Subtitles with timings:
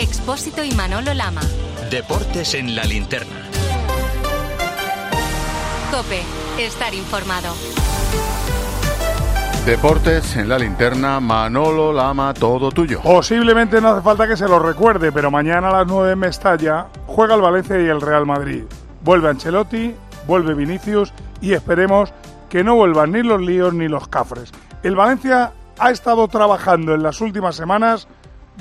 [0.00, 1.42] Expósito y Manolo Lama.
[1.90, 3.36] Deportes en la linterna.
[5.90, 6.22] Cope,
[6.58, 7.52] estar informado.
[9.66, 13.02] Deportes en la linterna, Manolo Lama, todo tuyo.
[13.02, 16.86] Posiblemente no hace falta que se lo recuerde, pero mañana a las 9 en Mestalla
[17.06, 18.64] juega el Valencia y el Real Madrid.
[19.02, 19.94] Vuelve Ancelotti,
[20.26, 21.12] vuelve Vinicius
[21.42, 22.14] y esperemos
[22.48, 24.50] que no vuelvan ni los líos ni los cafres.
[24.82, 28.08] El Valencia ha estado trabajando en las últimas semanas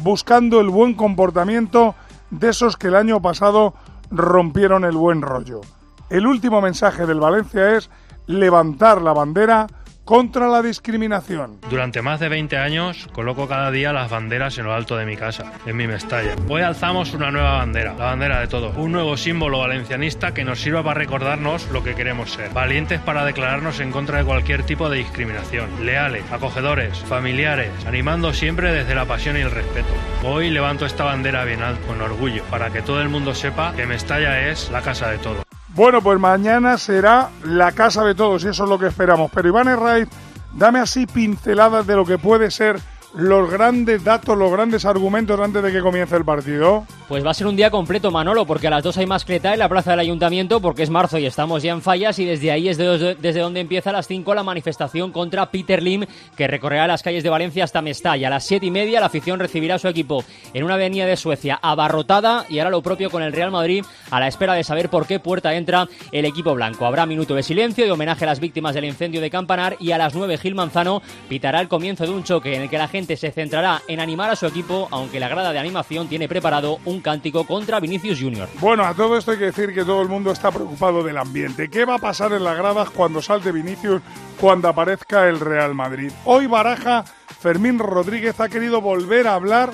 [0.04, 1.96] buscando el buen comportamiento
[2.30, 3.74] de esos que el año pasado
[4.12, 5.62] rompieron el buen rollo.
[6.10, 7.90] El último mensaje del Valencia es
[8.28, 9.68] levantar la bandera
[10.10, 11.60] contra la discriminación.
[11.70, 15.16] Durante más de 20 años coloco cada día las banderas en lo alto de mi
[15.16, 16.34] casa, en mi Mestalla.
[16.48, 20.62] Hoy alzamos una nueva bandera, la bandera de todos, un nuevo símbolo valencianista que nos
[20.62, 24.90] sirva para recordarnos lo que queremos ser, valientes para declararnos en contra de cualquier tipo
[24.90, 29.94] de discriminación, leales, acogedores, familiares, animando siempre desde la pasión y el respeto.
[30.24, 33.86] Hoy levanto esta bandera bien alto, con orgullo, para que todo el mundo sepa que
[33.86, 35.49] Mestalla es la casa de todos.
[35.76, 39.32] Bueno, pues mañana será la casa de todos y eso es lo que esperamos.
[39.34, 40.10] Pero Iván Herraiz,
[40.54, 42.80] dame así pinceladas de lo que puede ser
[43.14, 46.86] los grandes datos, los grandes argumentos antes de que comience el partido?
[47.08, 49.60] Pues va a ser un día completo, Manolo, porque a las dos hay mascleta en
[49.60, 52.70] la plaza del ayuntamiento, porque es marzo y estamos ya en fallas, y desde ahí
[52.70, 56.06] es desde donde empieza a las 5 la manifestación contra Peter Lim,
[56.38, 58.28] que recorrerá las calles de Valencia hasta Mestalla.
[58.28, 60.24] A las siete y media la afición recibirá a su equipo
[60.54, 64.20] en una avenida de Suecia abarrotada y hará lo propio con el Real Madrid a
[64.20, 66.86] la espera de saber por qué puerta entra el equipo blanco.
[66.86, 69.98] Habrá minuto de silencio y homenaje a las víctimas del incendio de Campanar y a
[69.98, 72.99] las 9 Gil Manzano pitará el comienzo de un choque en el que la gente
[73.08, 77.02] se centrará en animar a su equipo, aunque la grada de animación tiene preparado un
[77.02, 78.50] cántico contra Vinicius Junior.
[78.60, 81.70] Bueno, a todo esto hay que decir que todo el mundo está preocupado del ambiente.
[81.70, 84.02] ¿Qué va a pasar en las gradas cuando salte Vinicius,
[84.40, 86.12] cuando aparezca el Real Madrid?
[86.26, 87.04] Hoy Baraja,
[87.40, 89.72] Fermín Rodríguez ha querido volver a hablar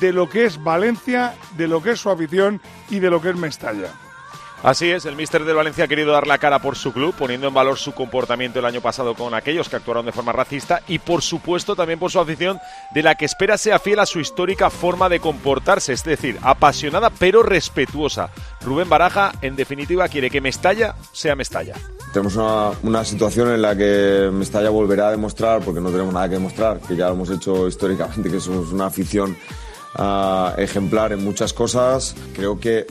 [0.00, 3.30] de lo que es Valencia, de lo que es su afición y de lo que
[3.30, 3.88] es Mestalla.
[4.62, 7.46] Así es, el míster del Valencia ha querido dar la cara por su club, poniendo
[7.46, 10.98] en valor su comportamiento el año pasado con aquellos que actuaron de forma racista y
[10.98, 12.58] por supuesto también por su afición
[12.92, 17.10] de la que espera sea fiel a su histórica forma de comportarse, es decir, apasionada
[17.10, 18.30] pero respetuosa.
[18.60, 21.74] Rubén Baraja, en definitiva, quiere que Mestalla sea Mestalla.
[22.12, 22.34] Tenemos
[22.82, 26.80] una, situación en la que Mestalla volverá a demostrar, porque no tenemos nada que demostrar,
[26.80, 29.36] que ya lo hemos hecho históricamente, que somos una afición
[29.94, 32.16] ah, ejemplar en muchas cosas.
[32.34, 32.86] Creo que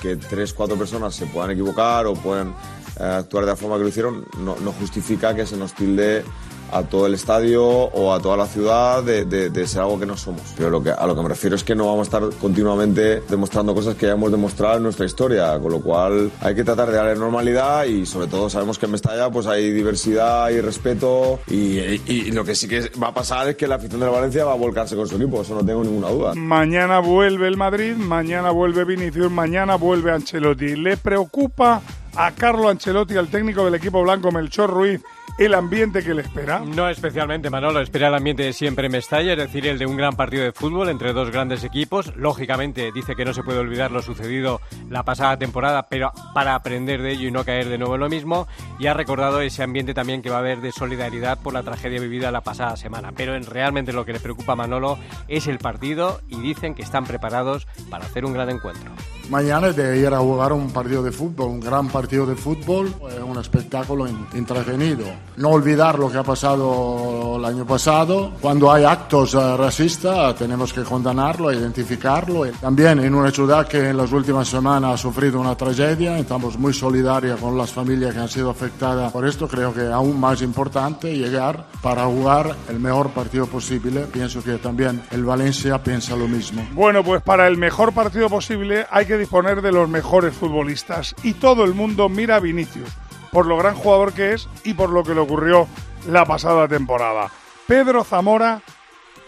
[0.00, 2.54] que tres, cuatro personas se puedan equivocar o puedan
[2.98, 6.24] eh, actuar de la forma que lo hicieron, no, no justifica que se nos tilde
[6.72, 10.42] a todo el estadio o a toda la ciudad de, ser algo que no somos.
[10.56, 13.22] Pero lo que, a lo que me refiero es que no vamos a estar continuamente
[13.28, 16.90] demostrando cosas que ya hemos demostrado en nuestra historia, con lo cual hay que tratar
[16.90, 21.40] de darle normalidad y sobre todo sabemos que en Mestalla pues hay diversidad y respeto
[21.48, 24.12] y, y, lo que sí que va a pasar es que la afición de la
[24.12, 26.34] Valencia va a volcarse con su equipo, eso no tengo ninguna duda.
[26.34, 30.76] Mañana vuelve el Madrid, mañana vuelve Vinicius, mañana vuelve Ancelotti.
[30.76, 31.82] ¿Le preocupa
[32.16, 35.00] a Carlo Ancelotti, al técnico del equipo blanco Melchor Ruiz,
[35.38, 36.58] el ambiente que le espera?
[36.58, 37.80] No especialmente, Manolo.
[37.80, 40.52] Espera el ambiente de siempre en Mestalla, es decir, el de un gran partido de
[40.52, 42.14] fútbol entre dos grandes equipos.
[42.16, 44.60] Lógicamente, dice que no se puede olvidar lo sucedido
[44.90, 48.08] la pasada temporada, pero para aprender de ello y no caer de nuevo en lo
[48.08, 48.48] mismo.
[48.80, 52.00] Y ha recordado ese ambiente también que va a haber de solidaridad por la tragedia
[52.00, 53.12] vivida la pasada semana.
[53.16, 54.98] Pero en, realmente lo que le preocupa a Manolo
[55.28, 58.90] es el partido y dicen que están preparados para hacer un gran encuentro.
[59.30, 62.92] Mañana de ir a jugar un partido de fútbol, un gran partido de fútbol,
[63.24, 65.04] un espectáculo entretenido
[65.36, 68.32] no olvidar lo que ha pasado el año pasado.
[68.40, 72.46] Cuando hay actos eh, racistas tenemos que condenarlo, identificarlo.
[72.60, 76.72] También en una ciudad que en las últimas semanas ha sufrido una tragedia, estamos muy
[76.72, 79.48] solidarios con las familias que han sido afectadas por esto.
[79.48, 84.02] Creo que aún más importante llegar para jugar el mejor partido posible.
[84.12, 86.66] Pienso que también el Valencia piensa lo mismo.
[86.72, 91.34] Bueno, pues para el mejor partido posible hay que disponer de los mejores futbolistas y
[91.34, 92.88] todo el mundo mira a Vinicius
[93.32, 95.66] por lo gran jugador que es y por lo que le ocurrió
[96.08, 97.30] la pasada temporada.
[97.66, 98.62] Pedro Zamora,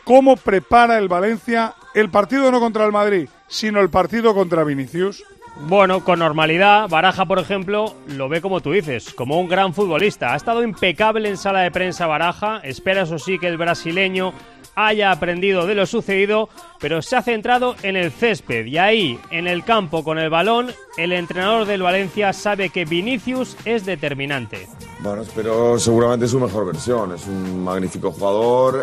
[0.04, 5.24] ¿cómo prepara el Valencia el partido no contra el Madrid, sino el partido contra Vinicius?
[5.62, 10.32] Bueno, con normalidad, Baraja, por ejemplo, lo ve como tú dices, como un gran futbolista.
[10.32, 14.32] Ha estado impecable en sala de prensa Baraja, espera eso sí que el brasileño
[14.74, 19.46] haya aprendido de lo sucedido, pero se ha centrado en el césped y ahí, en
[19.46, 24.68] el campo con el balón, el entrenador del Valencia sabe que Vinicius es determinante.
[25.00, 28.82] Bueno, espero seguramente su mejor versión, es un magnífico jugador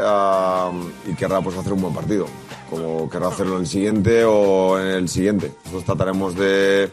[1.08, 2.26] y querrá pues, hacer un buen partido,
[2.70, 5.52] como querrá hacerlo en el siguiente o en el siguiente.
[5.66, 6.92] Nosotros trataremos de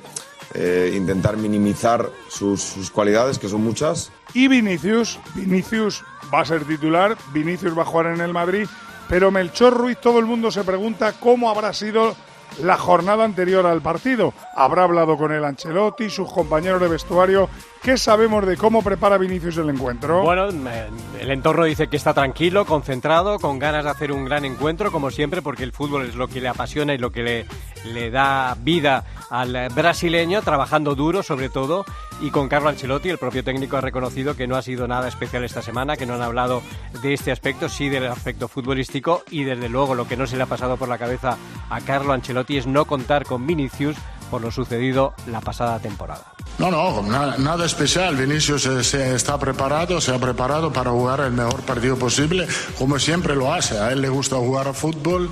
[0.55, 4.12] eh, intentar minimizar sus, sus cualidades, que son muchas.
[4.35, 8.67] Y Vinicius, Vinicius va a ser titular, Vinicius va a jugar en el Madrid
[9.09, 12.15] pero Melchor Ruiz todo el mundo se pregunta cómo habrá sido
[12.62, 14.33] la jornada anterior al partido.
[14.55, 17.49] Habrá hablado con el Ancelotti, sus compañeros de vestuario.
[17.85, 20.23] ¿Qué sabemos de cómo prepara Vinicius el encuentro?
[20.23, 24.91] Bueno, el entorno dice que está tranquilo, concentrado, con ganas de hacer un gran encuentro,
[24.91, 27.47] como siempre, porque el fútbol es lo que le apasiona y lo que le,
[27.93, 31.85] le da vida al brasileño, trabajando duro sobre todo,
[32.23, 35.45] y con Carlo Ancelotti, el propio técnico ha reconocido que no ha sido nada especial
[35.45, 36.63] esta semana, que no han hablado
[37.03, 40.45] de este aspecto, sí del aspecto futbolístico, y desde luego lo que no se le
[40.45, 41.37] ha pasado por la cabeza
[41.69, 43.99] a Carlo Ancelotti es no contar con Vinicius
[44.31, 46.34] por lo sucedido la pasada temporada.
[46.59, 48.17] No, no, nada, especial.
[48.17, 52.47] Vinicius se, está preparado, se ha preparado para jugar el mejor partido posible,
[52.79, 53.79] como siempre lo hace.
[53.79, 55.29] A él le gusta jugar a fútbol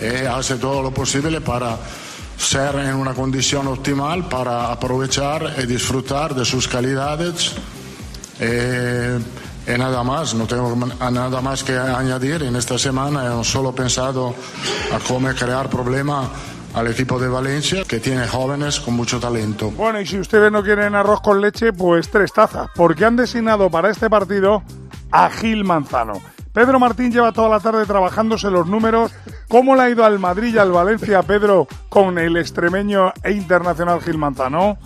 [0.00, 1.76] y hace todo lo posible para
[2.38, 7.52] ser en una condición optimal, para aprovechar y disfrutar de sus calidades.
[8.40, 9.18] Eh,
[9.64, 12.42] y nada más, no tengo nada más que añadir.
[12.42, 14.34] En esta semana hemos solo pensado
[14.92, 16.28] a cómo crear problemas
[16.74, 19.70] al equipo de Valencia, que tiene jóvenes con mucho talento.
[19.72, 23.70] Bueno, y si ustedes no quieren arroz con leche, pues tres tazas, porque han designado
[23.70, 24.62] para este partido
[25.10, 26.20] a Gil Manzano.
[26.52, 29.10] Pedro Martín lleva toda la tarde trabajándose los números.
[29.48, 34.02] ¿Cómo le ha ido al Madrid y al Valencia, Pedro, con el extremeño e internacional
[34.02, 34.78] Gil Manzano?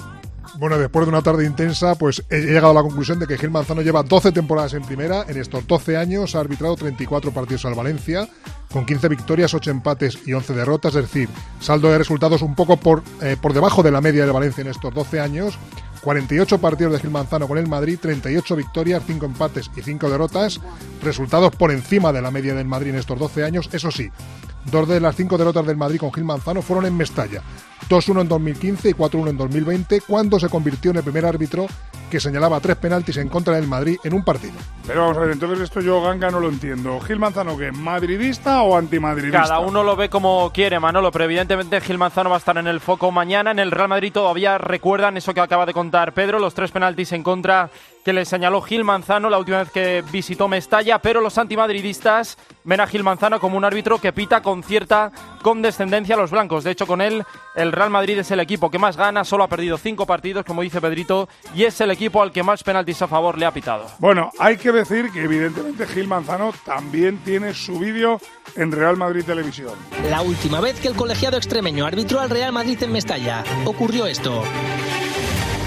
[0.59, 3.51] Bueno, después de una tarde intensa, pues he llegado a la conclusión de que Gil
[3.51, 5.25] Manzano lleva 12 temporadas en primera.
[5.29, 8.29] En estos 12 años ha arbitrado 34 partidos al Valencia,
[8.73, 10.95] con 15 victorias, 8 empates y 11 derrotas.
[10.95, 11.29] Es decir,
[11.61, 14.69] saldo de resultados un poco por, eh, por debajo de la media de Valencia en
[14.69, 15.59] estos 12 años.
[16.03, 20.61] 48 partidos de Gil Manzano con el Madrid, 38 victorias, 5 empates y 5 derrotas.
[21.03, 23.69] Resultados por encima de la media del Madrid en estos 12 años.
[23.73, 24.11] Eso sí,
[24.71, 27.43] dos de las 5 derrotas del Madrid con Gil Manzano fueron en Mestalla.
[27.89, 31.67] 2-1 en 2015 y 4-1 en 2020, cuando se convirtió en el primer árbitro
[32.11, 34.55] que señalaba tres penaltis en contra del Madrid en un partido.
[34.87, 37.01] Pero vamos a ver, entonces esto yo, Ganga, no lo entiendo.
[37.01, 37.73] ¿Gil Manzano qué?
[37.73, 39.43] ¿Madridista o antimadridista?
[39.43, 42.69] Cada uno lo ve como quiere, Manolo, pero evidentemente Gil Manzano va a estar en
[42.69, 43.51] el foco mañana.
[43.51, 47.13] En el Real Madrid todavía recuerdan eso que acaba de contar Pedro, los tres penaltis
[47.13, 47.71] en contra
[48.05, 52.81] que le señaló Gil Manzano la última vez que visitó Mestalla, pero los antimadridistas ven
[52.81, 55.11] a Gil Manzano como un árbitro que pita con cierta
[55.43, 56.63] condescendencia a los blancos.
[56.63, 57.25] De hecho, con él,
[57.57, 60.63] el Real Madrid es el equipo que más gana, solo ha perdido cinco partidos, como
[60.63, 63.87] dice Pedrito, y es el equipo al que más penaltis a favor le ha pitado.
[63.99, 68.21] Bueno, hay que decir que evidentemente Gil Manzano también tiene su vídeo
[68.57, 69.75] en Real Madrid Televisión.
[70.11, 74.43] La última vez que el colegiado extremeño arbitró al Real Madrid en Mestalla, ocurrió esto.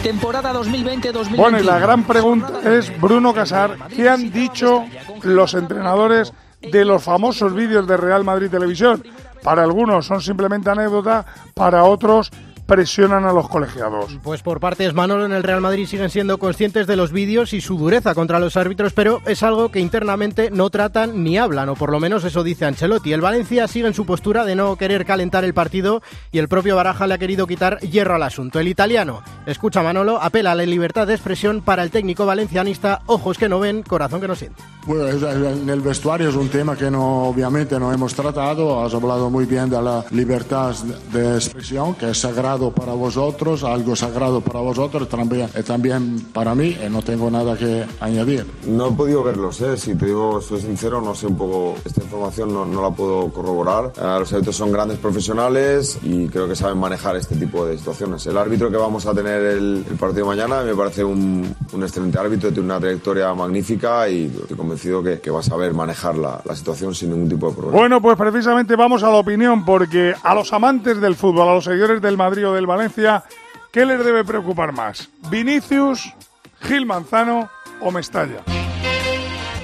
[0.03, 1.35] Temporada 2020-2021.
[1.35, 4.85] Bueno, y la gran pregunta es, Bruno Casar, ¿qué han dicho
[5.23, 9.03] los entrenadores de los famosos vídeos de Real Madrid Televisión?
[9.43, 12.31] Para algunos son simplemente anécdota, para otros
[12.69, 14.17] presionan a los colegiados.
[14.21, 17.61] Pues por partes Manolo en el Real Madrid siguen siendo conscientes de los vídeos y
[17.61, 21.75] su dureza contra los árbitros, pero es algo que internamente no tratan ni hablan, o
[21.75, 23.11] por lo menos eso dice Ancelotti.
[23.11, 26.75] El Valencia sigue en su postura de no querer calentar el partido y el propio
[26.75, 28.59] Baraja le ha querido quitar hierro al asunto.
[28.59, 33.39] El italiano, escucha Manolo, apela a la libertad de expresión para el técnico valencianista, ojos
[33.39, 34.61] que no ven, corazón que no siente.
[34.85, 38.83] Bueno, en el vestuario es un tema que no, obviamente no hemos tratado.
[38.83, 40.75] Has hablado muy bien de la libertad
[41.11, 46.53] de expresión, que es sagrado para vosotros, algo sagrado para vosotros también, y también para
[46.53, 48.45] mí, y no tengo nada que añadir.
[48.67, 49.77] No he podido verlos, ¿eh?
[49.77, 53.29] si te digo, soy sincero, no sé un poco, esta información no, no la puedo
[53.31, 53.93] corroborar.
[53.97, 58.25] Eh, los árbitros son grandes profesionales y creo que saben manejar este tipo de situaciones.
[58.27, 62.19] El árbitro que vamos a tener el, el partido mañana me parece un, un, excelente
[62.19, 66.41] árbitro, tiene una trayectoria magnífica y estoy convencido que, que va a saber manejar la,
[66.43, 67.77] la situación sin ningún tipo de problema.
[67.77, 71.63] Bueno, pues precisamente vamos a la opinión, porque a los amantes del fútbol, a los
[71.63, 73.23] seguidores del Madrid del Valencia,
[73.71, 75.09] ¿qué les debe preocupar más?
[75.29, 76.13] ¿Vinicius,
[76.61, 77.49] Gil Manzano
[77.81, 78.43] o Mestalla?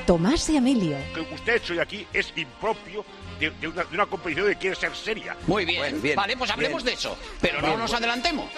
[0.05, 0.97] Tomás y Emilio.
[1.15, 3.03] Lo que usted ha hecho hoy aquí es impropio
[3.39, 5.35] de, de, una, de, una, competición que quiere ser seria.
[5.47, 6.95] Muy bien, bueno, bien vale, pues hablemos bien.
[6.95, 8.49] de eso, pero bien, no nos adelantemos.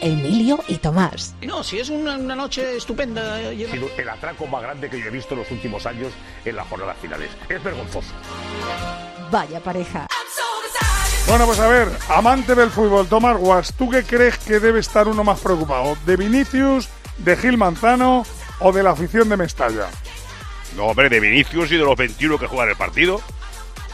[0.00, 1.36] Emilio y Tomás.
[1.42, 3.36] No, si es una, una noche estupenda.
[3.36, 6.12] Ha sido el atraco más grande que yo he visto en los últimos años
[6.44, 7.30] en las jornadas finales.
[7.48, 8.12] Es vergonzoso.
[9.30, 10.08] Vaya pareja.
[11.26, 15.08] Bueno, pues a ver, amante del fútbol, Tomás Guas, ¿tú qué crees que debe estar
[15.08, 15.96] uno más preocupado?
[16.04, 16.88] ¿De Vinicius,
[17.18, 18.24] de Gil Manzano
[18.60, 19.86] o de la afición de Mestalla?
[20.76, 23.20] No, hombre, de Vinicius y de los 21 que juegan el partido.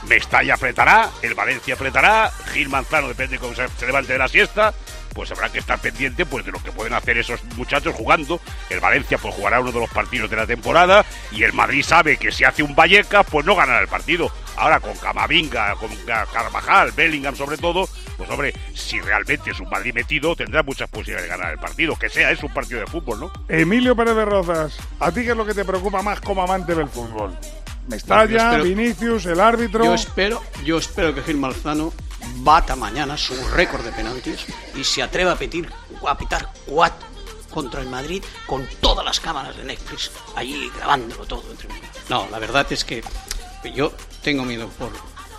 [0.09, 4.29] Mestalla apretará, el Valencia apretará, Gil Manzano depende de cómo se, se levante de la
[4.29, 4.75] siesta,
[5.13, 8.41] pues habrá que estar pendiente pues de lo que pueden hacer esos muchachos jugando.
[8.71, 12.17] El Valencia pues jugará uno de los partidos de la temporada y el Madrid sabe
[12.17, 14.31] que si hace un Vallecas pues no ganará el partido.
[14.57, 15.89] Ahora con Camavinga, con
[16.33, 21.31] Carvajal, Bellingham sobre todo, pues hombre, si realmente es un Madrid metido tendrá muchas posibilidades
[21.31, 23.33] de ganar el partido, que sea es un partido de fútbol, ¿no?
[23.49, 26.75] Emilio Pérez de Rozas, ¿a ti qué es lo que te preocupa más como amante
[26.75, 27.37] del fútbol?
[27.87, 29.85] Mestalla, Yo espero- Vinicius, el árbitro.
[29.85, 31.93] Yo espero, yo espero que Gil Manzano
[32.39, 35.71] bata mañana su récord de penaltis y se atreva a, pedir,
[36.07, 37.07] a pitar cuatro
[37.51, 41.45] contra el Madrid con todas las cámaras de Netflix allí grabándolo todo.
[42.09, 43.03] No, la verdad es que
[43.75, 43.93] yo
[44.23, 44.93] tengo miedo por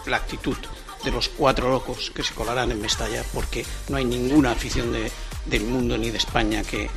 [0.10, 0.58] la actitud
[1.04, 5.12] de los cuatro locos que se colarán en Mestalla porque no hay ninguna afición de-
[5.46, 6.90] del mundo ni de España que,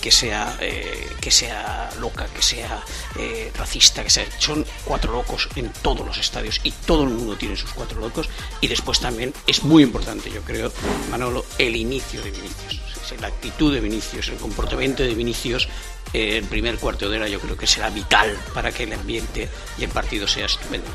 [0.00, 2.82] que, sea, eh, que sea loca, que sea
[3.18, 4.24] eh, racista, que sea...
[4.38, 8.28] Son cuatro locos en todos los estadios y todo el mundo tiene sus cuatro locos
[8.60, 10.72] y después también es muy importante, yo creo,
[11.10, 12.80] Manolo, el inicio de Vinicius.
[13.20, 15.68] La actitud de Vinicius, el comportamiento de Vinicius,
[16.12, 19.48] eh, el primer cuarto de hora yo creo que será vital para que el ambiente
[19.78, 20.86] y el partido sea estupendo.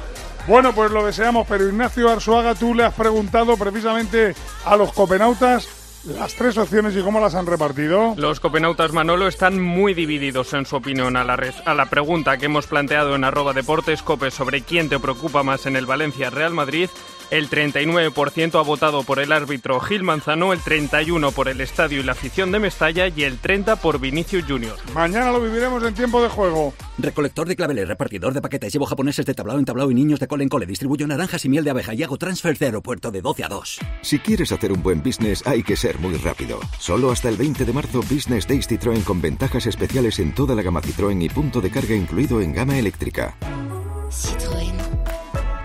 [0.47, 5.67] Bueno, pues lo deseamos, pero Ignacio Arzuaga, tú le has preguntado precisamente a los copenautas
[6.05, 8.13] las tres opciones y cómo las han repartido.
[8.15, 12.37] Los copenautas Manolo están muy divididos en su opinión a la, res- a la pregunta
[12.37, 16.53] que hemos planteado en arroba deportes sobre quién te preocupa más en el Valencia Real
[16.53, 16.89] Madrid.
[17.31, 22.03] El 39% ha votado por el árbitro Gil Manzano, el 31% por el estadio y
[22.03, 24.77] la afición de Mestalla y el 30% por Vinicius Junior.
[24.93, 26.73] Mañana lo viviremos en tiempo de juego.
[26.97, 30.27] Recolector de claveles, repartidor de paquetes, llevo japoneses de tablao en tablao y niños de
[30.27, 33.21] cole en cole, distribuyo naranjas y miel de abeja y hago transfer de aeropuerto de
[33.21, 33.79] 12 a 2.
[34.01, 36.59] Si quieres hacer un buen business hay que ser muy rápido.
[36.79, 40.61] Solo hasta el 20 de marzo Business Days Citroën con ventajas especiales en toda la
[40.61, 43.35] gama Citroën y punto de carga incluido en gama eléctrica.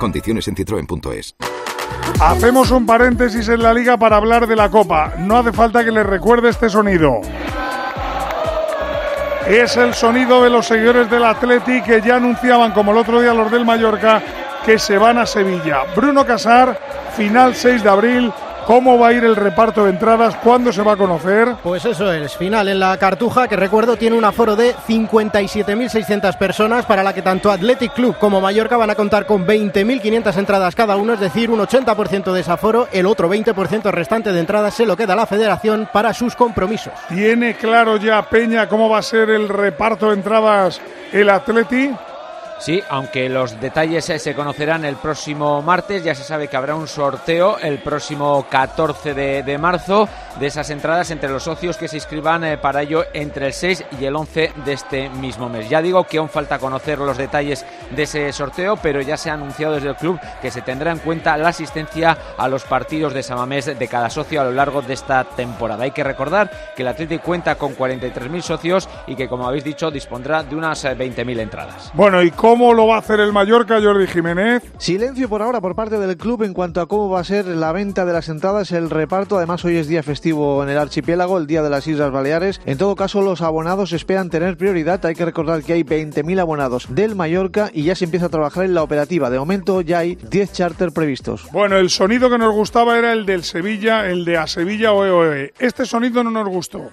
[0.01, 1.37] Condiciones en citroen.es.
[2.21, 5.13] Hacemos un paréntesis en la liga para hablar de la Copa.
[5.19, 7.21] No hace falta que les recuerde este sonido.
[9.47, 13.35] Es el sonido de los seguidores del Atleti que ya anunciaban, como el otro día
[13.35, 14.23] los del Mallorca,
[14.65, 15.83] que se van a Sevilla.
[15.95, 16.79] Bruno Casar,
[17.15, 18.33] final 6 de abril.
[18.71, 20.37] ¿Cómo va a ir el reparto de entradas?
[20.37, 21.57] ¿Cuándo se va a conocer?
[21.61, 26.87] Pues eso es, final en la Cartuja, que recuerdo tiene un aforo de 57.600 personas,
[26.87, 30.95] para la que tanto Athletic Club como Mallorca van a contar con 20.500 entradas cada
[30.95, 34.87] uno, es decir, un 80% de ese aforo, el otro 20% restante de entradas se
[34.87, 36.93] lo queda a la federación para sus compromisos.
[37.09, 40.81] ¿Tiene claro ya Peña cómo va a ser el reparto de entradas
[41.13, 41.91] el Atleti?
[42.61, 46.75] Sí, aunque los detalles eh, se conocerán el próximo martes, ya se sabe que habrá
[46.75, 50.07] un sorteo el próximo 14 de, de marzo
[50.39, 53.85] de esas entradas entre los socios que se inscriban eh, para ello entre el 6
[53.99, 55.71] y el 11 de este mismo mes.
[55.71, 57.65] Ya digo que aún falta conocer los detalles
[57.97, 60.99] de ese sorteo, pero ya se ha anunciado desde el club que se tendrá en
[60.99, 64.93] cuenta la asistencia a los partidos de Samamés de cada socio a lo largo de
[64.93, 65.85] esta temporada.
[65.85, 69.91] Hay que recordar que el Atlético cuenta con 43.000 socios y que, como habéis dicho,
[69.91, 71.91] dispondrá de unas eh, 20.000 entradas.
[71.95, 74.65] Bueno, ¿y cómo lo va a hacer el Mallorca, Jordi Jiménez?
[74.77, 77.71] Silencio por ahora por parte del club en cuanto a cómo va a ser la
[77.71, 79.37] venta de las entradas, el reparto.
[79.37, 82.61] Además, hoy es día festivo en el archipiélago, el día de las Islas Baleares.
[82.67, 85.07] En todo caso, los abonados esperan tener prioridad.
[85.07, 88.65] Hay que recordar que hay 20.000 abonados del Mallorca y ya se empieza a trabajar
[88.65, 89.31] en la operativa.
[89.31, 91.47] De momento ya hay 10 charter previstos.
[91.53, 95.13] Bueno, el sonido que nos gustaba era el del Sevilla, el de a Sevilla oe
[95.13, 95.53] oe.
[95.61, 96.91] Este sonido no nos gustó.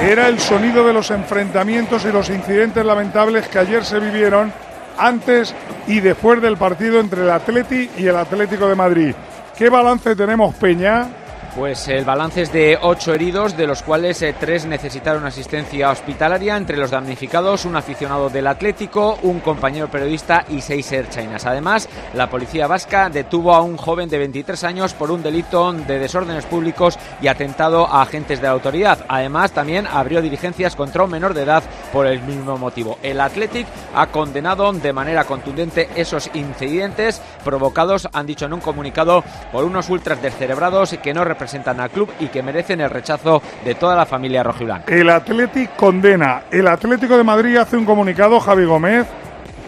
[0.00, 4.52] Era el sonido de los enfrentamientos y los incidentes lamentables que ayer se vivieron
[4.98, 5.54] antes
[5.86, 9.14] y después del partido entre el Atleti y el Atlético de Madrid.
[9.56, 11.06] ¿Qué balance tenemos, Peña?
[11.56, 16.54] Pues el balance es de ocho heridos, de los cuales eh, tres necesitaron asistencia hospitalaria.
[16.54, 21.46] Entre los damnificados, un aficionado del Atlético, un compañero periodista y seis airchinas.
[21.46, 25.98] Además, la policía vasca detuvo a un joven de 23 años por un delito de
[25.98, 29.06] desórdenes públicos y atentado a agentes de la autoridad.
[29.08, 32.98] Además, también abrió diligencias contra un menor de edad por el mismo motivo.
[33.02, 39.24] El Athletic ha condenado de manera contundente esos incidentes provocados, han dicho en un comunicado,
[39.50, 43.74] por unos ultras descerebrados que no representan al club y que merecen el rechazo de
[43.74, 44.92] toda la familia rojiblanca.
[44.92, 46.42] El Athletic condena.
[46.50, 49.06] El Atlético de Madrid hace un comunicado, Javi Gómez.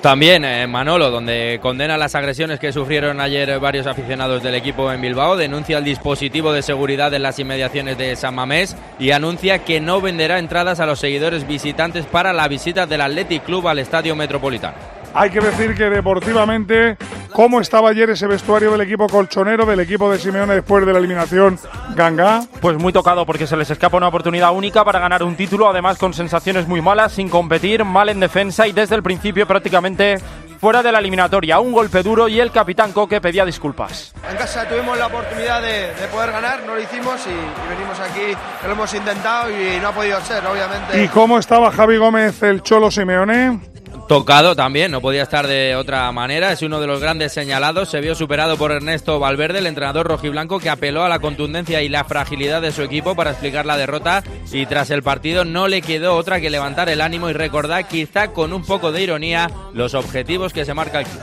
[0.01, 5.01] También eh, Manolo, donde condena las agresiones que sufrieron ayer varios aficionados del equipo en
[5.01, 9.81] Bilbao, denuncia el dispositivo de seguridad en las inmediaciones de San Mamés y anuncia que
[9.81, 14.15] no venderá entradas a los seguidores visitantes para la visita del Athletic Club al Estadio
[14.15, 14.98] Metropolitano.
[15.15, 16.97] Hay que decir que deportivamente,
[17.33, 20.99] ¿cómo estaba ayer ese vestuario del equipo colchonero, del equipo de Simeone después de la
[20.99, 21.59] eliminación
[21.97, 22.43] Ganga?
[22.61, 25.99] Pues muy tocado porque se les escapa una oportunidad única para ganar un título, además
[25.99, 30.19] con sensaciones muy malas, sin competir, mal en defensa y desde el principio prácticamente
[30.61, 31.59] fuera de la eliminatoria.
[31.61, 34.13] Un golpe duro y el capitán Coque pedía disculpas.
[34.31, 37.99] En casa tuvimos la oportunidad de, de poder ganar, no lo hicimos y, y venimos
[38.01, 41.03] aquí, que lo hemos intentado y no ha podido ser, obviamente.
[41.03, 43.61] ¿Y cómo estaba Javi Gómez, el Cholo Simeone?
[44.09, 48.01] Tocado también, no podía estar de otra manera, es uno de los grandes señalados, se
[48.01, 52.05] vio superado por Ernesto Valverde, el entrenador rojiblanco que apeló a la contundencia y la
[52.05, 56.17] fragilidad de su equipo para explicar la derrota y tras el partido no le quedó
[56.17, 60.55] otra que levantar el ánimo y recordar quizá con un poco de ironía los objetivos
[60.55, 61.21] que se marca el club.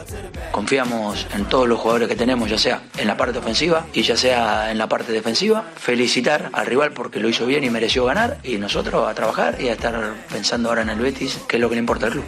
[0.52, 4.16] Confiamos en todos los jugadores que tenemos, ya sea en la parte ofensiva y ya
[4.16, 5.66] sea en la parte defensiva.
[5.76, 9.70] Felicitar al rival porque lo hizo bien y mereció ganar y nosotros a trabajar y
[9.70, 12.26] a estar pensando ahora en el Betis, que es lo que le importa al club.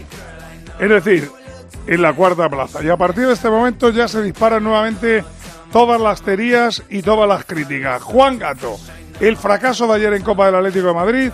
[0.79, 1.31] Es decir,
[1.87, 2.83] en la cuarta plaza.
[2.83, 5.23] Y a partir de este momento ya se disparan nuevamente
[5.71, 8.01] todas las teorías y todas las críticas.
[8.03, 8.77] Juan Gato,
[9.19, 11.31] el fracaso de ayer en Copa del Atlético de Madrid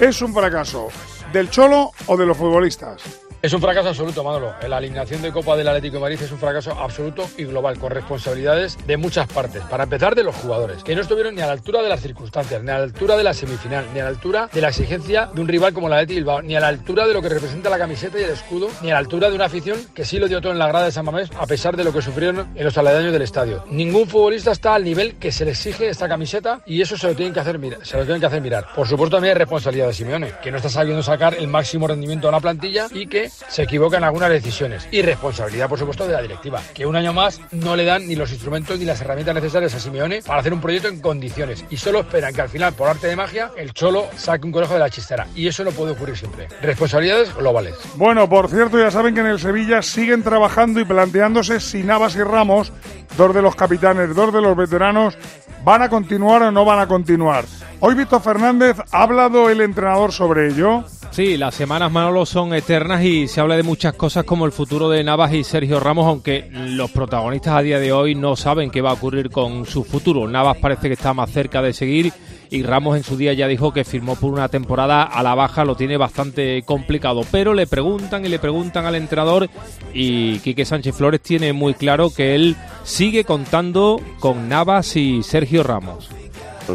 [0.00, 0.88] es un fracaso
[1.32, 3.29] del Cholo o de los futbolistas.
[3.42, 4.52] Es un fracaso absoluto, Manolo.
[4.68, 7.90] La eliminación de Copa del Atlético de Madrid es un fracaso absoluto y global, con
[7.90, 9.62] responsabilidades de muchas partes.
[9.62, 12.62] Para empezar, de los jugadores, que no estuvieron ni a la altura de las circunstancias,
[12.62, 15.40] ni a la altura de la semifinal, ni a la altura de la exigencia de
[15.40, 17.78] un rival como la Athletic Bilbao, ni a la altura de lo que representa la
[17.78, 20.42] camiseta y el escudo, ni a la altura de una afición que sí lo dio
[20.42, 22.76] todo en la grada de San Mamés, a pesar de lo que sufrieron en los
[22.76, 23.64] aledaños del estadio.
[23.70, 27.14] Ningún futbolista está al nivel que se le exige esta camiseta y eso se lo
[27.14, 27.58] tienen que hacer.
[27.84, 28.66] Se lo tienen que hacer mirar.
[28.76, 32.28] Por supuesto, también hay responsabilidad de Simeone, que no está sabiendo sacar el máximo rendimiento
[32.28, 34.88] a la plantilla y que se equivoca en algunas decisiones.
[34.90, 38.16] Y responsabilidad, por supuesto, de la directiva, que un año más no le dan ni
[38.16, 41.64] los instrumentos ni las herramientas necesarias a Simeone para hacer un proyecto en condiciones.
[41.70, 44.74] Y solo esperan que al final, por arte de magia, el Cholo saque un conejo
[44.74, 45.26] de la chistera.
[45.34, 46.48] Y eso no puede ocurrir siempre.
[46.62, 47.74] Responsabilidades globales.
[47.96, 52.16] Bueno, por cierto, ya saben que en el Sevilla siguen trabajando y planteándose si Navas
[52.16, 52.72] y Ramos,
[53.16, 55.16] dos de los capitanes, dos de los veteranos,
[55.64, 57.44] van a continuar o no van a continuar.
[57.82, 60.84] Hoy Víctor Fernández ha hablado el entrenador sobre ello.
[61.12, 64.90] Sí, las semanas Manolo son eternas y se habla de muchas cosas como el futuro
[64.90, 68.82] de Navas y Sergio Ramos, aunque los protagonistas a día de hoy no saben qué
[68.82, 70.28] va a ocurrir con su futuro.
[70.28, 72.12] Navas parece que está más cerca de seguir
[72.50, 75.64] y Ramos en su día ya dijo que firmó por una temporada a la baja,
[75.64, 79.48] lo tiene bastante complicado, pero le preguntan y le preguntan al entrenador
[79.94, 85.62] y Quique Sánchez Flores tiene muy claro que él sigue contando con Navas y Sergio
[85.62, 86.10] Ramos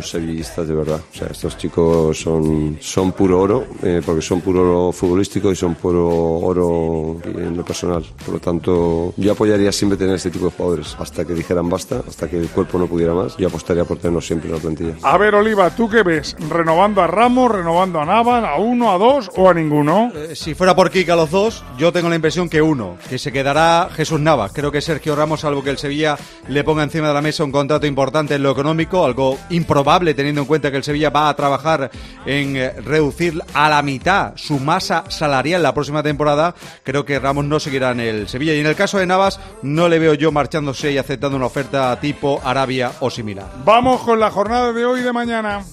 [0.02, 1.00] son sevillistas de verdad.
[1.14, 5.56] O sea, estos chicos son, son puro oro, eh, porque son puro oro futbolístico y
[5.56, 8.04] son puro oro en lo personal.
[8.26, 10.96] Por lo tanto, yo apoyaría siempre tener este tipo de jugadores.
[11.00, 14.26] Hasta que dijeran basta, hasta que el cuerpo no pudiera más, yo apostaría por tenerlos
[14.26, 14.96] siempre en la plantilla.
[15.02, 16.36] A ver, Oliva, ¿tú qué ves?
[16.50, 20.12] ¿Renovando a Ramos, renovando a Navas, a uno, a dos o a ninguno?
[20.16, 23.32] Eh, si fuera por Kika los dos, yo tengo la impresión que uno, que se
[23.32, 24.52] quedará Jesús Navas.
[24.54, 26.18] Creo que Sergio Ramos, salvo que el Sevilla
[26.48, 29.85] le ponga encima de la mesa un contrato importante en lo económico, algo improbable
[30.16, 31.92] teniendo en cuenta que el Sevilla va a trabajar
[32.26, 37.46] en eh, reducir a la mitad su masa salarial la próxima temporada, creo que Ramos
[37.46, 38.54] no seguirá en el Sevilla.
[38.54, 41.98] Y en el caso de Navas, no le veo yo marchándose y aceptando una oferta
[42.00, 43.50] tipo Arabia o similar.
[43.64, 45.64] Vamos con la jornada de hoy y de mañana.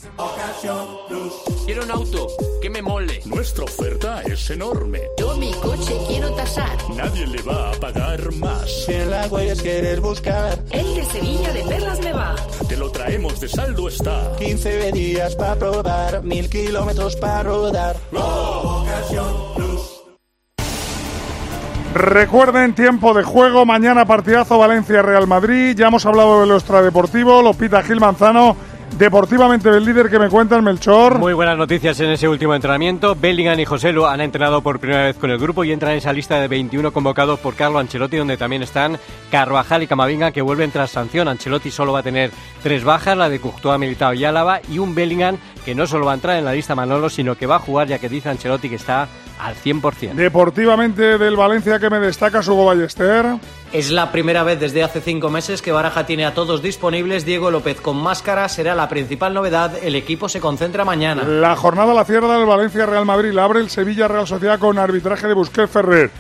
[1.64, 2.27] Quiero un auto
[2.61, 3.20] que me mole.
[3.25, 5.01] Nuestra oferta es enorme.
[5.42, 6.70] Mi coche quiero tasar.
[6.94, 8.85] Nadie le va a pagar más.
[8.85, 10.57] Si en la huellas quieres buscar.
[10.70, 12.37] El de Sevilla de Perlas me va.
[12.68, 14.37] Te lo traemos de saldo está.
[14.38, 17.96] 15 días para probar, mil kilómetros para rodar.
[21.92, 27.52] Recuerden, tiempo de juego, mañana partidazo Valencia-Real Madrid, ya hemos hablado de lo extradeportivo, lo
[27.52, 28.57] pita Gil Manzano,
[28.98, 31.18] Deportivamente el líder que me cuenta el Melchor.
[31.18, 33.16] Muy buenas noticias en ese último entrenamiento.
[33.18, 35.98] Bellingham y José Lu han entrenado por primera vez con el grupo y entran en
[35.98, 38.98] esa lista de 21 convocados por Carlo Ancelotti, donde también están
[39.31, 41.26] Carvajal y Camavinga, que vuelven tras sanción.
[41.26, 42.31] Ancelotti solo va a tener
[42.62, 46.12] tres bajas, la de Courtois, Militao y Álava, y un Bellingham que no solo va
[46.12, 48.68] a entrar en la lista Manolo, sino que va a jugar, ya que dice Ancelotti
[48.68, 49.09] que está
[49.40, 50.12] al 100%.
[50.14, 53.26] Deportivamente del Valencia que me destaca Hugo Ballester.
[53.73, 57.25] Es la primera vez desde hace cinco meses que Baraja tiene a todos disponibles.
[57.25, 59.79] Diego López con máscara será la principal novedad.
[59.83, 61.25] El equipo se concentra mañana.
[61.25, 63.33] La jornada la cierra el Valencia Real Madrid.
[63.33, 66.11] La abre el Sevilla Real Sociedad con arbitraje de Busquets Ferrer.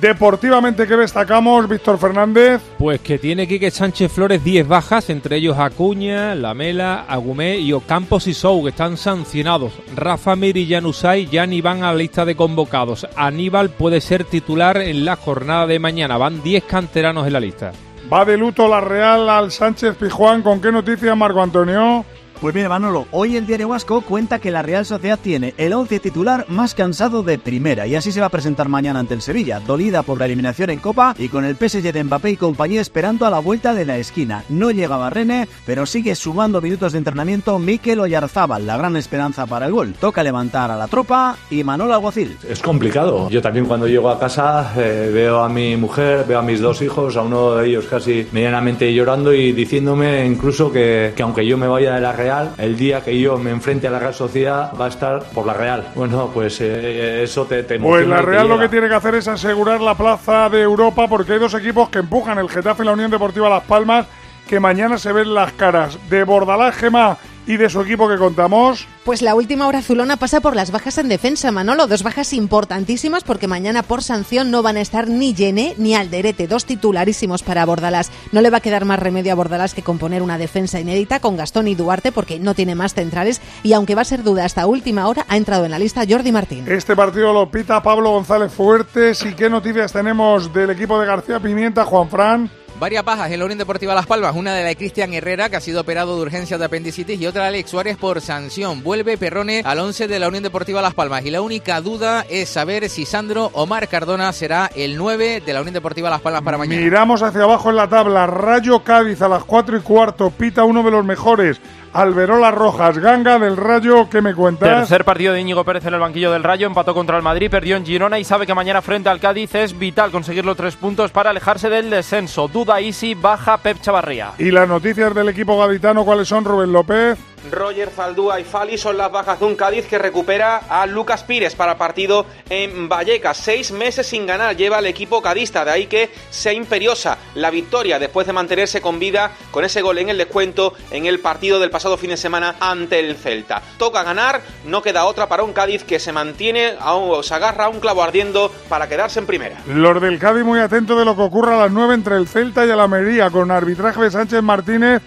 [0.00, 2.60] Deportivamente, ¿qué destacamos, Víctor Fernández?
[2.78, 8.26] Pues que tiene Quique Sánchez Flores 10 bajas, entre ellos Acuña, Lamela, Agumé y Ocampos
[8.26, 9.72] y Sou, que están sancionados.
[9.94, 13.06] Rafa Mir y Janusay ya ni van a la lista de convocados.
[13.16, 16.18] Aníbal puede ser titular en la jornada de mañana.
[16.18, 17.72] Van 10 canteranos en la lista.
[18.12, 20.42] Va de luto la Real al Sánchez Pijuán.
[20.42, 22.04] ¿Con qué noticias, Marco Antonio?
[22.44, 25.98] Pues mira, Manolo, hoy el diario Vasco cuenta que la Real Sociedad tiene el 11
[25.98, 29.60] titular más cansado de primera y así se va a presentar mañana ante el Sevilla,
[29.60, 33.24] dolida por la eliminación en Copa y con el PSG de Mbappé y compañía esperando
[33.24, 34.44] a la vuelta de la esquina.
[34.50, 39.64] No llegaba René, pero sigue sumando minutos de entrenamiento Mikel Oyarzábal, la gran esperanza para
[39.64, 39.94] el gol.
[39.98, 42.36] Toca levantar a la tropa y Manolo Alguacil.
[42.46, 43.30] Es complicado.
[43.30, 46.82] Yo también cuando llego a casa eh, veo a mi mujer, veo a mis dos
[46.82, 51.56] hijos, a uno de ellos casi medianamente llorando y diciéndome incluso que, que aunque yo
[51.56, 54.14] me vaya de la Real Real, el día que yo me enfrente a la Real
[54.14, 55.88] Sociedad va a estar por la Real.
[55.94, 59.28] Bueno, pues eh, eso te, te Pues la Real lo que tiene que hacer es
[59.28, 62.92] asegurar la plaza de Europa porque hay dos equipos que empujan, el Getafe y la
[62.92, 64.06] Unión Deportiva Las Palmas,
[64.48, 68.86] que mañana se ven las caras de Bordalás Gema y de su equipo que contamos.
[69.04, 71.86] Pues la última hora azulona pasa por las bajas en defensa, Manolo.
[71.86, 76.46] Dos bajas importantísimas porque mañana por sanción no van a estar ni Llené ni Alderete,
[76.46, 78.10] dos titularísimos para Bordalás.
[78.32, 81.36] No le va a quedar más remedio a Bordalás que componer una defensa inédita con
[81.36, 84.66] Gastón y Duarte porque no tiene más centrales y aunque va a ser duda hasta
[84.66, 86.64] última hora, ha entrado en la lista Jordi Martín.
[86.66, 89.22] Este partido lo pita Pablo González Fuertes.
[89.24, 92.50] ¿Y qué noticias tenemos del equipo de García Pimienta, Juan Fran?
[92.84, 95.56] Varias bajas en la Unión Deportiva Las Palmas, una de la de Cristian Herrera, que
[95.56, 98.82] ha sido operado de urgencia de apendicitis, y otra de Alex Suárez por sanción.
[98.82, 101.24] Vuelve Perrone al 11 de la Unión Deportiva Las Palmas.
[101.24, 105.62] Y la única duda es saber si Sandro Omar Cardona será el 9 de la
[105.62, 106.78] Unión Deportiva Las Palmas para mañana.
[106.78, 108.26] Miramos hacia abajo en la tabla.
[108.26, 110.28] Rayo Cádiz a las 4 y cuarto.
[110.28, 111.62] Pita uno de los mejores.
[111.94, 114.10] Alberola Rojas, Ganga del Rayo.
[114.10, 114.80] ¿Qué me cuentas?
[114.80, 117.76] Tercer partido de Íñigo Pérez en el banquillo del Rayo, empató contra el Madrid, perdió
[117.76, 121.12] en Girona y sabe que mañana frente al Cádiz es vital conseguir los tres puntos
[121.12, 122.48] para alejarse del descenso.
[122.48, 124.32] Duda Isi, baja Pep Chavarría.
[124.38, 127.18] Y las noticias del equipo gaditano, ¿cuáles son, Rubén López?
[127.50, 131.54] Roger Zaldúa y Fali son las bajas de un Cádiz que recupera a Lucas Pires
[131.54, 133.36] para partido en Vallecas.
[133.36, 137.98] Seis meses sin ganar lleva el equipo cadista, de ahí que sea imperiosa la victoria
[137.98, 141.70] después de mantenerse con vida con ese gol en el descuento en el partido del
[141.70, 143.62] pasado fin de semana ante el Celta.
[143.78, 147.68] Toca ganar, no queda otra para un Cádiz que se mantiene, a- se agarra a
[147.68, 149.60] un clavo ardiendo para quedarse en primera.
[149.66, 152.64] Los del Cádiz muy atentos de lo que ocurra a las 9 entre el Celta
[152.66, 155.02] y el Almería, con arbitraje de Sánchez Martínez.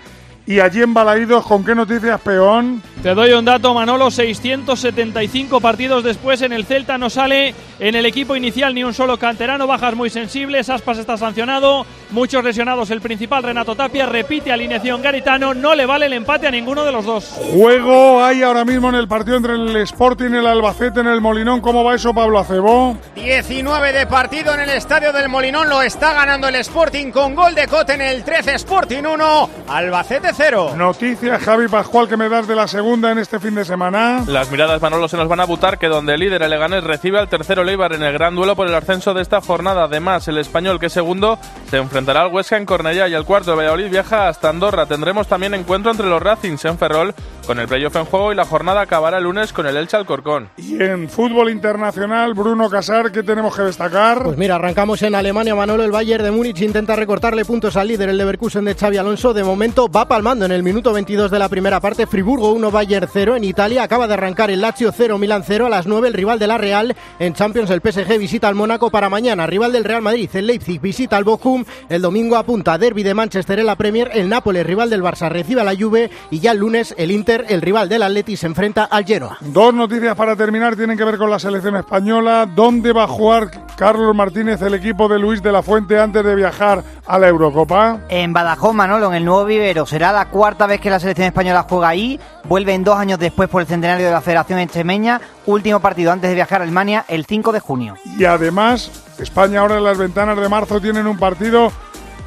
[0.48, 2.82] Y allí en Balaídos, ¿con qué noticias, peón?
[3.04, 4.10] Te doy un dato, Manolo.
[4.10, 9.20] 675 partidos después en el Celta no sale en el equipo inicial ni un solo
[9.20, 9.68] canterano.
[9.68, 10.70] Bajas muy sensibles.
[10.70, 11.86] Aspas está sancionado.
[12.10, 12.90] Muchos lesionados.
[12.90, 15.54] El principal, Renato Tapia, repite alineación Garitano.
[15.54, 17.26] No le vale el empate a ninguno de los dos.
[17.54, 21.22] Juego hay ahora mismo en el partido entre el Sporting y el Albacete en el
[21.22, 21.62] Molinón.
[21.62, 22.98] ¿Cómo va eso, Pablo Acebó?
[23.16, 27.56] 19 de partido en el estadio del Molinón, lo está ganando el Sporting con gol
[27.56, 30.74] de Cote en el 13, Sporting 1, Albacete 0.
[30.78, 34.24] Noticias, Javi Pascual, que me das de la segunda en este fin de semana.
[34.28, 37.20] Las miradas Manolo se nos van a butar que donde el líder el Leganés recibe
[37.20, 39.84] al tercero Leibar en el gran duelo por el ascenso de esta jornada.
[39.84, 41.38] Además, el español que es segundo
[41.70, 44.86] se enfrentará al Huesca en Cornellá y el cuarto el Valladolid viaja hasta Andorra.
[44.86, 47.16] Tendremos también encuentro entre los Racings en Ferrol
[47.48, 50.50] con el playoff en juego y la jornada acabará el lunes con el Elche Alcorcón.
[50.58, 54.22] Y en fútbol internacional, Bruno Casar, ¿qué tenemos que destacar?
[54.22, 55.56] Pues mira, arrancamos en Alemania.
[55.56, 59.34] Manolo, el Bayern de Múnich intenta recortarle puntos al líder, el Leverkusen de Xavi Alonso.
[59.34, 62.06] De momento va palmando en el minuto 22 de la primera parte.
[62.06, 63.38] Friburgo 1, Bayern 0.
[63.38, 65.66] En Italia acaba de arrancar el Lazio 0, Milan 0.
[65.66, 66.96] A las 9 el rival de la Real.
[67.18, 69.48] En Champions el PSG visita al Mónaco para mañana.
[69.48, 71.64] Rival del Real Madrid, el Leipzig visita al Bochum.
[71.90, 74.12] El domingo apunta Derby de Manchester en la Premier.
[74.14, 76.12] El Nápoles, rival del Barça, recibe a la Juve.
[76.30, 79.38] Y ya el lunes el Inter, el rival del Atleti, se enfrenta al Genoa.
[79.40, 82.46] Dos noticias para terminar tienen que ver con la selección española.
[82.54, 86.36] ¿Dónde va a jugar Carlos Martínez, el equipo de Luis de la Fuente, antes de
[86.36, 88.02] viajar a la Eurocopa?
[88.10, 89.86] En Badajoz, Manolo, en el nuevo vivero.
[89.86, 92.20] Será la cuarta vez que la selección española juega ahí.
[92.44, 95.22] Vuelven dos años después por el centenario de la Federación Extremeña.
[95.48, 97.96] Último partido antes de viajar a Alemania el 5 de junio.
[98.18, 101.72] Y además, España ahora en las ventanas de marzo tienen un partido,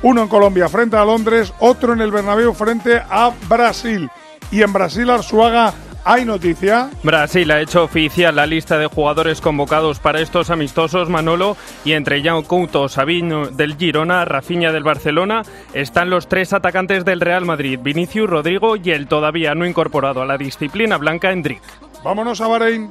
[0.03, 4.11] uno en Colombia frente a Londres, otro en el Bernabéu frente a Brasil.
[4.51, 6.89] Y en Brasil, Arzuaga, hay noticia.
[7.03, 12.23] Brasil ha hecho oficial la lista de jugadores convocados para estos amistosos, Manolo, y entre
[12.23, 15.43] João Couto, Sabino del Girona, Rafinha del Barcelona,
[15.75, 20.27] están los tres atacantes del Real Madrid, Vinicius, Rodrigo y el todavía no incorporado a
[20.27, 21.63] la disciplina blanca, Endrick.
[22.03, 22.91] Vámonos a Bahrein.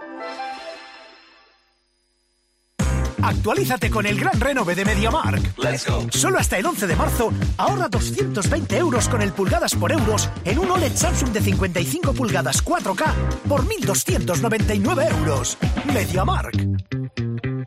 [3.23, 5.57] Actualízate con el gran renove de MediaMark.
[5.57, 6.07] Let's go.
[6.11, 10.59] Solo hasta el 11 de marzo ahorra 220 euros con el pulgadas por euros en
[10.59, 13.13] un OLED Samsung de 55 pulgadas 4K
[13.47, 15.57] por 1.299 euros.
[15.93, 16.57] MediaMark.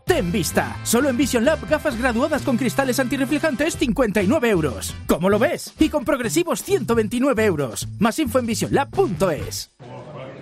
[0.07, 0.77] Ten vista.
[0.85, 4.95] Solo en Vision Lab gafas graduadas con cristales antirreflejantes 59 euros.
[5.07, 5.73] ¿Cómo lo ves?
[5.79, 7.89] Y con progresivos 129 euros.
[7.99, 9.71] Más info en visionlab.es.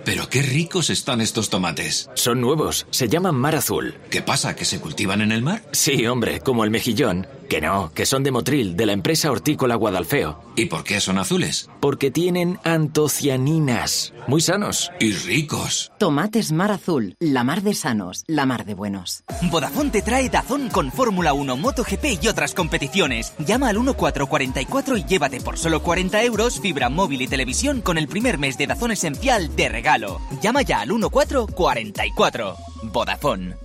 [0.05, 2.09] Pero qué ricos están estos tomates.
[2.15, 3.95] Son nuevos, se llaman mar azul.
[4.09, 4.55] ¿Qué pasa?
[4.55, 5.61] ¿Que se cultivan en el mar?
[5.71, 7.25] Sí, hombre, como el mejillón.
[7.49, 10.39] Que no, que son de Motril, de la empresa hortícola Guadalfeo.
[10.55, 11.69] ¿Y por qué son azules?
[11.79, 14.13] Porque tienen antocianinas.
[14.27, 14.91] Muy sanos.
[14.99, 15.91] Y ricos.
[15.99, 19.23] Tomates mar azul, la mar de sanos, la mar de buenos.
[19.51, 23.33] Vodafone te trae Dazón con Fórmula 1, MotoGP y otras competiciones.
[23.39, 28.07] Llama al 1444 y llévate por solo 40 euros fibra móvil y televisión con el
[28.07, 30.19] primer mes de Dazón Esencial de regalo.
[30.41, 32.55] Llama ya al 1444.
[32.83, 33.62] Vodafone.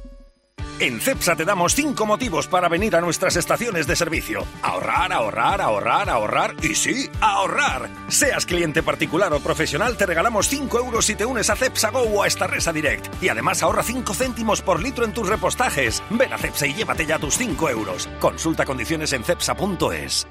[0.80, 4.46] En CEPSA te damos 5 motivos para venir a nuestras estaciones de servicio.
[4.62, 7.90] Ahorrar, ahorrar, ahorrar, ahorrar y sí, ahorrar.
[8.06, 12.02] Seas cliente particular o profesional, te regalamos 5 euros si te unes a CEPSA Go
[12.02, 13.20] o a Estarresa Direct.
[13.20, 16.00] Y además ahorra 5 céntimos por litro en tus repostajes.
[16.10, 18.08] Ven a CEPSA y llévate ya tus 5 euros.
[18.20, 20.28] Consulta condiciones en CEPSA.es.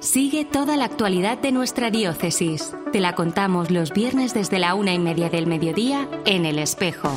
[0.00, 2.72] Sigue toda la actualidad de nuestra diócesis.
[2.92, 7.12] Te la contamos los viernes desde la una y media del mediodía en El Espejo.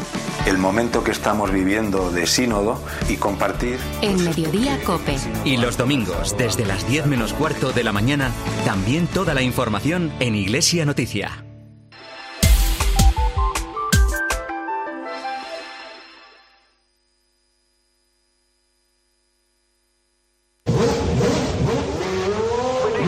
[0.48, 3.80] El momento que estamos viviendo de sínodo y compartir.
[4.02, 5.16] En Mediodía Cope.
[5.46, 8.32] Y los domingos, desde las 10 menos cuarto de la mañana,
[8.66, 11.46] también toda la información en Iglesia Noticia.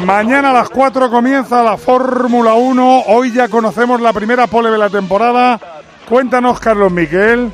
[0.06, 3.04] Mañana a las 4 comienza la Fórmula 1.
[3.08, 5.73] Hoy ya conocemos la primera pole de la temporada.
[6.08, 7.52] Cuéntanos, Carlos Miquel.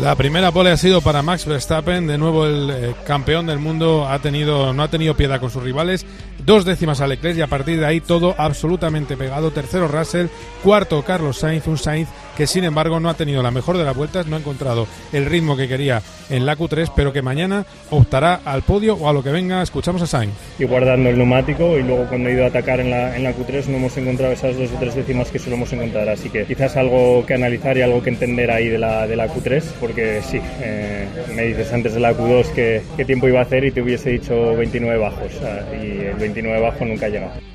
[0.00, 4.08] La primera pole ha sido para Max Verstappen, de nuevo el eh, campeón del mundo
[4.08, 6.06] ha tenido no ha tenido piedad con sus rivales,
[6.46, 9.50] dos décimas a Leclerc y a partir de ahí todo absolutamente pegado.
[9.50, 10.28] Tercero Russell,
[10.62, 13.94] cuarto Carlos Sainz, un Sainz que sin embargo no ha tenido la mejor de las
[13.94, 16.00] vueltas, no ha encontrado el ritmo que quería
[16.30, 19.62] en la Q3, pero que mañana optará al podio o a lo que venga.
[19.62, 20.32] Escuchamos a Sainz.
[20.58, 23.34] Y guardando el neumático y luego cuando he ido a atacar en la, en la
[23.34, 26.76] Q3 no hemos encontrado esas dos o tres décimas que solemos encontrar, así que quizás
[26.76, 30.40] algo que analizar y algo que entender ahí de la, de la Q3 porque sí,
[30.60, 33.82] eh, me dices antes de la Q2 que, qué tiempo iba a hacer y te
[33.82, 35.32] hubiese dicho 29 bajos
[35.72, 37.51] y el 29 bajo nunca ha llegado.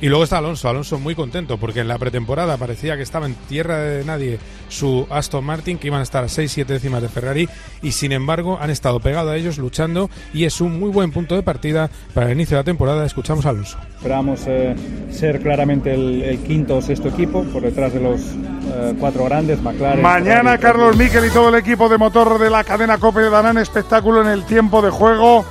[0.00, 3.34] Y luego está Alonso, Alonso muy contento porque en la pretemporada parecía que estaba en
[3.34, 7.48] tierra de nadie su Aston Martin, que iban a estar a 6-7 décimas de Ferrari
[7.82, 11.34] y sin embargo han estado pegados a ellos luchando y es un muy buen punto
[11.34, 13.04] de partida para el inicio de la temporada.
[13.04, 13.76] Escuchamos a Alonso.
[13.96, 14.76] Esperamos eh,
[15.10, 19.60] ser claramente el, el, quinto o sexto equipo por detrás de los eh, cuatro grandes,
[19.60, 20.00] McLaren.
[20.00, 23.58] Mañana Ferrari, Carlos Miquel y todo el equipo de motor de la cadena COPE darán
[23.58, 25.44] espectáculo en el tiempo de juego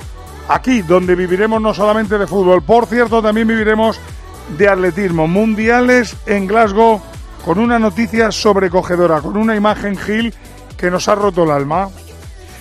[0.48, 4.00] aquí donde viviremos no solamente de fútbol, por cierto también viviremos
[4.56, 7.00] de atletismo mundiales en Glasgow
[7.44, 10.34] con una noticia sobrecogedora, con una imagen Gil
[10.76, 11.88] que nos ha roto el alma.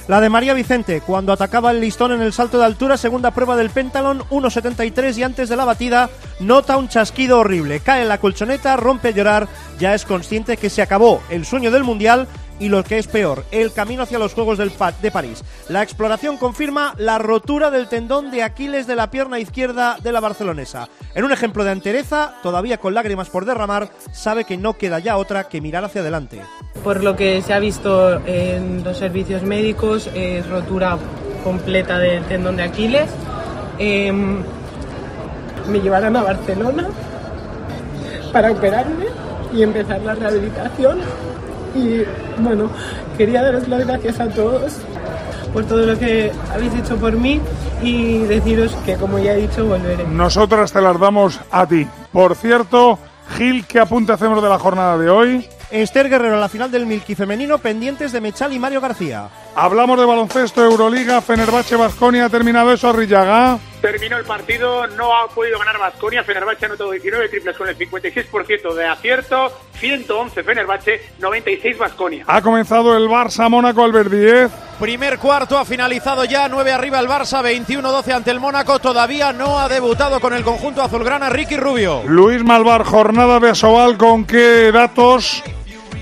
[0.08, 3.58] La de María Vicente, cuando atacaba el listón en el salto de altura, segunda prueba
[3.58, 7.82] del pentalón, 1.73 y antes de la batida nota un chasquido horrible.
[7.82, 11.71] Cae en la colchoneta, rompe a llorar, ya es consciente que se acabó el sueño
[11.71, 15.43] del mundial y lo que es peor, el camino hacia los Juegos del de París.
[15.69, 20.19] La exploración confirma la rotura del tendón de Aquiles de la pierna izquierda de la
[20.19, 20.89] barcelonesa.
[21.15, 25.17] En un ejemplo de entereza, todavía con lágrimas por derramar, sabe que no queda ya
[25.17, 26.41] otra que mirar hacia adelante.
[26.83, 30.97] Por lo que se ha visto en los servicios médicos, es rotura
[31.43, 33.09] completa del tendón de Aquiles.
[33.79, 36.87] Eh, me llevarán a Barcelona
[38.31, 39.05] para operarme
[39.53, 40.99] y empezar la rehabilitación
[41.77, 42.05] y
[42.41, 42.69] bueno,
[43.17, 44.73] quería daros las gracias a todos
[45.53, 47.39] por todo lo que habéis hecho por mí
[47.81, 50.05] y deciros que como ya he dicho volveré.
[50.05, 51.87] Nosotras te las damos a ti.
[52.11, 52.99] Por cierto,
[53.37, 55.47] Gil, ¿qué apunte hacemos de la jornada de hoy?
[55.69, 59.29] Esther Guerrero, la final del Milky femenino, pendientes de Mechal y Mario García.
[59.59, 63.57] Hablamos de baloncesto, Euroliga, Fenerbahce, Basconia, ¿ha terminado eso, Arrillaga?
[63.81, 67.75] Terminó el partido, no ha podido ganar Basconia, Fenerbahce ha anotado 19 triples con el
[67.75, 72.23] 56% de acierto, 111 Fenerbahce, 96 Basconia.
[72.27, 74.51] Ha comenzado el Barça Mónaco Albert 10.
[74.79, 79.57] Primer cuarto ha finalizado ya, 9 arriba el Barça, 21-12 ante el Mónaco, todavía no
[79.57, 82.03] ha debutado con el conjunto azulgrana Ricky Rubio.
[82.05, 85.43] Luis Malvar, jornada de Asobal, ¿con qué datos?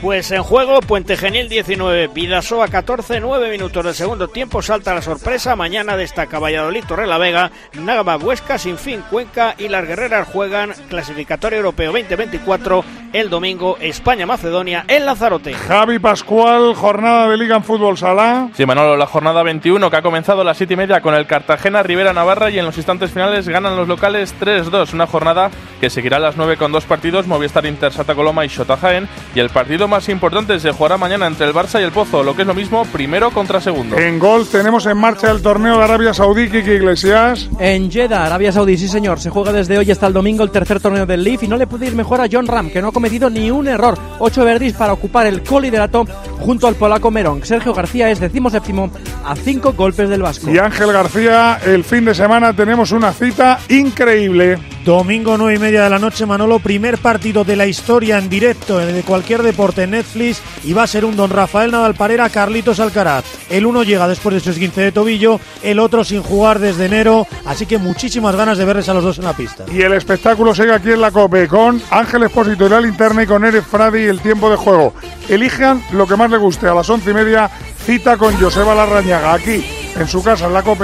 [0.01, 5.01] Pues en juego, Puente Genil 19, Vidasoa 14, 9 minutos del segundo tiempo, salta la
[5.01, 11.91] sorpresa, mañana destaca Valladolid, Torrelavega, Nagama, Huesca, Sinfín, Cuenca y las guerreras juegan clasificatorio europeo
[11.91, 15.53] 2024 el domingo, España-Macedonia en Lanzarote.
[15.53, 18.49] Javi Pascual, jornada de Liga en Fútbol Sala.
[18.53, 21.25] Sí, Manolo, la jornada 21 que ha comenzado a las 7 y media con el
[21.25, 25.89] Cartagena Rivera Navarra y en los instantes finales ganan los locales 3-2, una jornada que
[25.89, 29.39] seguirá a las 9 con dos partidos, Movistar Inter Santa Coloma y Shota Jaén y
[29.39, 32.35] el partido partido más importante se jugará mañana entre el Barça y el Pozo, lo
[32.35, 33.97] que es lo mismo, primero contra segundo.
[33.97, 37.49] En gol tenemos en marcha el torneo de Arabia Saudí, Kiki Iglesias.
[37.59, 40.79] En Jeddah, Arabia Saudí, sí señor, se juega desde hoy hasta el domingo el tercer
[40.79, 42.91] torneo del Leaf y no le puede ir mejor a John Ram, que no ha
[42.91, 43.97] cometido ni un error.
[44.19, 46.05] Ocho verdis para ocupar el coliderato
[46.39, 47.43] junto al polaco Merón.
[47.43, 48.89] Sergio García es decimoséptimo
[49.25, 50.49] a cinco golpes del Vasco.
[50.51, 54.57] Y Ángel García, el fin de semana tenemos una cita increíble.
[54.85, 58.77] Domingo 9 y media de la noche, Manolo, primer partido de la historia en directo
[58.77, 62.79] de cualquier deporte en Netflix y va a ser un don Rafael Nadal Parera, Carlitos
[62.79, 63.25] Alcaraz.
[63.49, 67.27] El uno llega después de su esguince de tobillo, el otro sin jugar desde enero,
[67.45, 69.65] así que muchísimas ganas de verles a los dos en la pista.
[69.71, 73.27] Y el espectáculo sigue aquí en la COPE con Ángel Expósito y la linterna y
[73.27, 74.93] con Eric Fradi y el tiempo de juego.
[75.29, 77.49] Elijan lo que más le guste a las once y media,
[77.85, 79.63] cita con Joseba Larrañaga aquí
[79.95, 80.83] en su casa en la COPE.